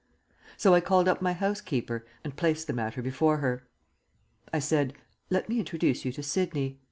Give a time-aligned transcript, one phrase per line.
[0.57, 3.67] So I called up my housekeeper, and placed the matter before her.
[4.51, 4.93] I said:
[5.29, 6.79] "Let me introduce you to Sidney.